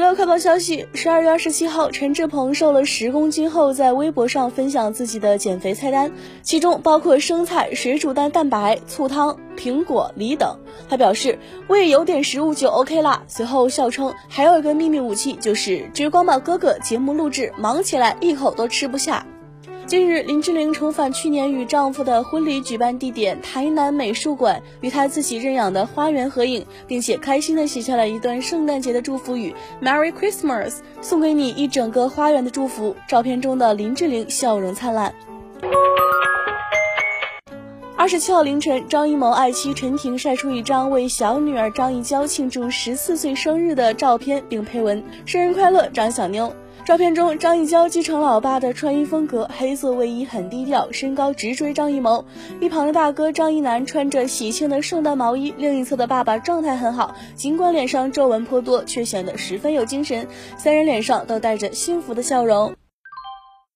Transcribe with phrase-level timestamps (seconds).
[0.00, 6.10] 乐快报消息：十二月二十七号，陈志朋瘦了十公斤后，在微博上分享自己的减肥菜单，
[6.42, 10.58] 其中包括生菜、水煮蛋蛋白、醋汤、苹果、梨等。
[10.88, 13.22] 他表示胃有点食物就 OK 啦。
[13.26, 19.26] 随后笑称还有一个秘密武器，就是《追光吧哥哥》节目录制忙起来一口都吃不下。
[19.90, 35.12] 近日，林志玲重返去年与丈夫的婚礼举办地点台南美术馆，与她自己认养的花园合影，并且开心地写下了一段圣诞节的祝福语：“Merry Christmas，送给你一整个花园的祝福。”照片中的林志玲笑容灿烂。
[38.00, 46.50] 二十七号凌晨，张艺谋爱妻陈婷晒出一张为小女儿张艺娇庆祝十四岁生日的照片，并配文：“生日快乐，张小妞。”
[46.86, 52.24] 照片中，张艺娇继承老爸的穿衣风格，黑色卫衣很低调，身高直追张艺谋。
[52.58, 60.26] 一旁的大哥张一楠穿着喜庆的圣诞毛衣，另一侧的爸爸状态很好，尽管脸上皱纹颇多，却显得十分有精神。
[60.56, 62.74] 三人脸上都带着幸福的笑容。